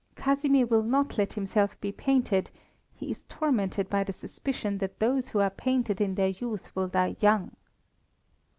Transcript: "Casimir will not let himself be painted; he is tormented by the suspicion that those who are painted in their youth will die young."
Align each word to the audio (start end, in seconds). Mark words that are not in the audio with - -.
"Casimir 0.15 0.65
will 0.65 0.81
not 0.81 1.19
let 1.19 1.33
himself 1.33 1.79
be 1.79 1.91
painted; 1.91 2.49
he 2.91 3.11
is 3.11 3.21
tormented 3.29 3.87
by 3.87 4.03
the 4.03 4.11
suspicion 4.11 4.79
that 4.79 4.97
those 4.97 5.29
who 5.29 5.37
are 5.39 5.51
painted 5.51 6.01
in 6.01 6.15
their 6.15 6.29
youth 6.29 6.75
will 6.75 6.87
die 6.87 7.15
young." 7.19 7.55